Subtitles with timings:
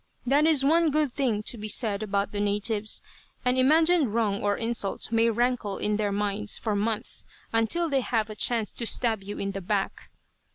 [0.25, 3.03] That is one good thing to be said about the natives.
[3.45, 8.27] An imagined wrong or insult may rankle in their minds for months, until they have
[8.27, 10.09] a chance to stab you in the back.